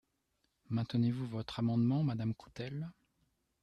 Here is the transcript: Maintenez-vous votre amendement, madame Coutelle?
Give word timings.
Maintenez-vous 0.71 1.27
votre 1.27 1.59
amendement, 1.59 2.01
madame 2.03 2.33
Coutelle? 2.33 2.89